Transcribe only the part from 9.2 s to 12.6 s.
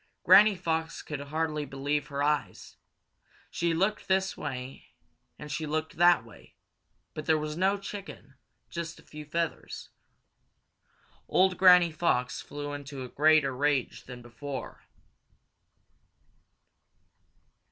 feathers. Old Granny Fox